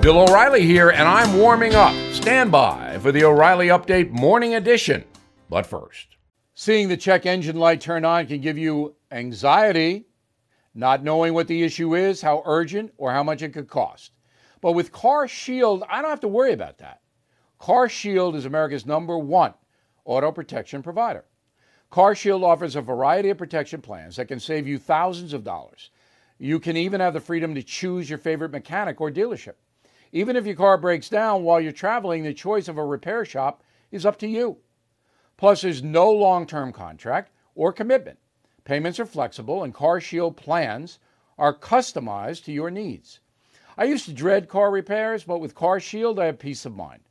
[0.00, 1.92] Bill O'Reilly here, and I'm warming up.
[2.14, 5.02] Stand by for the O'Reilly Update Morning Edition.
[5.50, 6.16] But first,
[6.54, 10.06] seeing the check engine light turn on can give you anxiety,
[10.72, 14.12] not knowing what the issue is, how urgent, or how much it could cost.
[14.60, 17.00] But with Car Shield, I don't have to worry about that.
[17.58, 19.54] Car Shield is America's number one
[20.04, 21.24] auto protection provider.
[21.90, 25.90] Car Shield offers a variety of protection plans that can save you thousands of dollars.
[26.38, 29.54] You can even have the freedom to choose your favorite mechanic or dealership.
[30.12, 33.62] Even if your car breaks down while you're traveling, the choice of a repair shop
[33.90, 34.58] is up to you.
[35.36, 38.18] Plus, there's no long term contract or commitment.
[38.64, 40.98] Payments are flexible, and Car Shield plans
[41.38, 43.20] are customized to your needs.
[43.76, 47.02] I used to dread car repairs, but with Car Shield, I have peace of mind.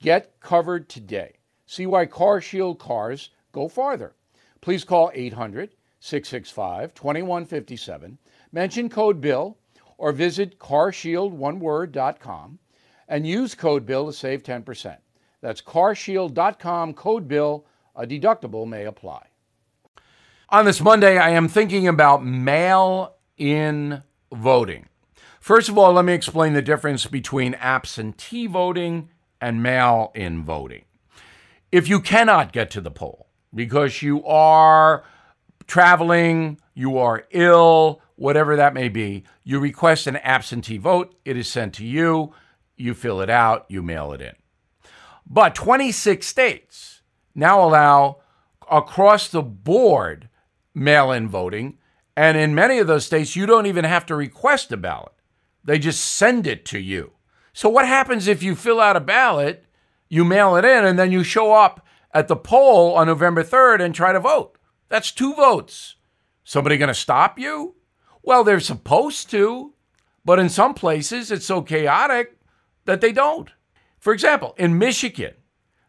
[0.00, 1.34] Get covered today.
[1.66, 4.14] See why Car Shield cars go farther.
[4.60, 8.18] Please call 800 665 2157,
[8.52, 9.58] mention code BILL
[9.98, 12.58] or visit carshieldoneword.com
[13.08, 14.96] and use code BILL to save 10%.
[15.40, 17.66] That's carshield.com, code BILL.
[17.96, 19.26] A deductible may apply.
[20.48, 24.88] On this Monday, I am thinking about mail in voting.
[25.40, 30.84] First of all, let me explain the difference between absentee voting and mail in voting.
[31.70, 35.04] If you cannot get to the poll because you are
[35.66, 41.14] traveling, you are ill, whatever that may be, you request an absentee vote.
[41.24, 42.32] It is sent to you.
[42.76, 44.34] You fill it out, you mail it in.
[45.26, 47.02] But 26 states
[47.34, 48.20] now allow
[48.70, 50.28] across the board
[50.74, 51.78] mail in voting.
[52.16, 55.12] And in many of those states, you don't even have to request a ballot,
[55.64, 57.12] they just send it to you.
[57.52, 59.64] So, what happens if you fill out a ballot,
[60.08, 63.80] you mail it in, and then you show up at the poll on November 3rd
[63.80, 64.58] and try to vote?
[64.88, 65.96] That's two votes.
[66.42, 67.76] Somebody going to stop you?
[68.24, 69.74] Well, they're supposed to,
[70.24, 72.38] but in some places it's so chaotic
[72.86, 73.50] that they don't.
[73.98, 75.34] For example, in Michigan,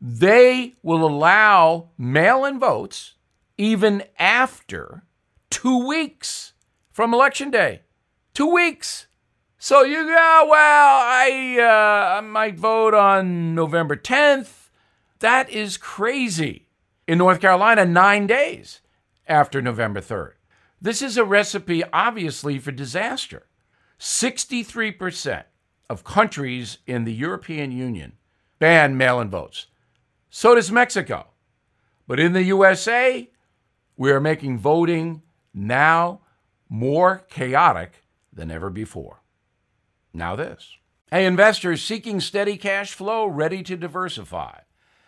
[0.00, 3.14] they will allow mail in votes
[3.58, 5.04] even after
[5.50, 6.54] two weeks
[6.90, 7.82] from election day.
[8.32, 9.06] Two weeks.
[9.58, 14.70] So you go, well, I, uh, I might vote on November 10th.
[15.20, 16.68] That is crazy.
[17.06, 18.80] In North Carolina, nine days
[19.28, 20.32] after November 3rd.
[20.82, 23.46] This is a recipe, obviously, for disaster.
[24.00, 25.44] 63%
[25.88, 28.14] of countries in the European Union
[28.58, 29.68] ban mail in votes.
[30.28, 31.28] So does Mexico.
[32.08, 33.30] But in the USA,
[33.96, 35.22] we are making voting
[35.54, 36.22] now
[36.68, 39.22] more chaotic than ever before.
[40.12, 40.76] Now, this.
[41.12, 44.58] Hey, investors seeking steady cash flow, ready to diversify.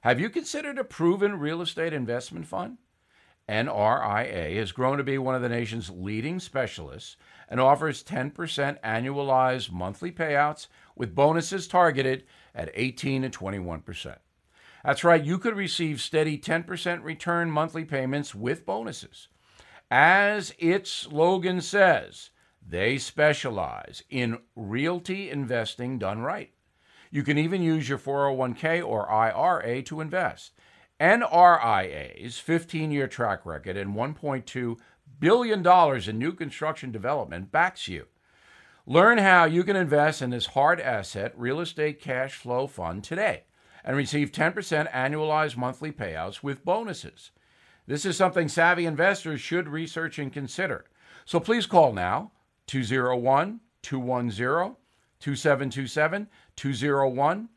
[0.00, 2.78] Have you considered a proven real estate investment fund?
[3.48, 7.16] NRIA has grown to be one of the nation's leading specialists
[7.48, 8.34] and offers 10%
[8.82, 14.16] annualized monthly payouts with bonuses targeted at 18 and 21%.
[14.84, 19.28] That's right, you could receive steady 10% return monthly payments with bonuses.
[19.90, 22.30] As its slogan says,
[22.66, 26.52] they specialize in realty investing done right.
[27.10, 30.52] You can even use your 401k or IRA to invest.
[31.00, 34.78] NRIA's 15 year track record and $1.2
[35.20, 38.06] billion in new construction development backs you.
[38.86, 43.44] Learn how you can invest in this hard asset real estate cash flow fund today
[43.84, 47.30] and receive 10% annualized monthly payouts with bonuses.
[47.86, 50.84] This is something savvy investors should research and consider.
[51.24, 52.32] So please call now
[52.66, 54.76] 201 210
[55.20, 57.48] 2727 201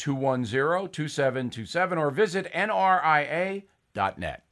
[0.00, 4.42] 210 2727 or visit nria.net.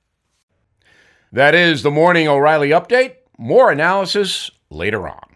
[1.33, 3.17] That is the Morning O'Reilly Update.
[3.39, 5.28] More analysis later on.